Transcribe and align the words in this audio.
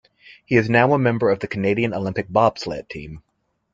He 0.47 0.55
is 0.55 0.67
now 0.67 0.93
a 0.93 0.97
member 0.97 1.29
of 1.29 1.41
the 1.41 1.47
Canadian 1.47 1.93
Olympic 1.93 2.25
Bobsled 2.27 2.89
Team. 2.89 3.21